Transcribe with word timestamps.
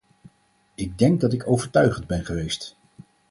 Ik 0.75 0.97
denk 0.97 1.21
dat 1.21 1.33
ik 1.33 1.47
overtuigend 1.47 2.07
ben 2.07 2.25
geweest. 2.25 2.77